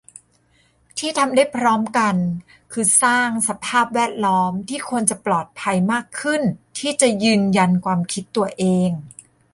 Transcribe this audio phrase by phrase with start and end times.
[0.97, 2.15] ที่ทำได้พร้อมกัน
[2.71, 6.41] คือสร้างสภาพแวดล้อมที่คนจะปลอดภัยมากขึ้น
[6.77, 8.91] ที่จะยืนยันความคิดตัวเอง